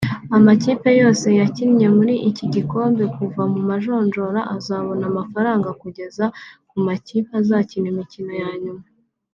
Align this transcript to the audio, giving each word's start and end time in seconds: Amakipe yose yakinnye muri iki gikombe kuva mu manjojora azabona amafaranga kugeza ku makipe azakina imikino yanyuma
Amakipe 0.37 0.89
yose 1.01 1.27
yakinnye 1.39 1.87
muri 1.97 2.13
iki 2.29 2.45
gikombe 2.53 3.03
kuva 3.15 3.41
mu 3.51 3.59
manjojora 3.67 4.41
azabona 4.55 5.03
amafaranga 5.11 5.69
kugeza 5.81 6.25
ku 6.69 6.77
makipe 6.85 7.29
azakina 7.41 7.87
imikino 7.93 8.33
yanyuma 8.43 8.83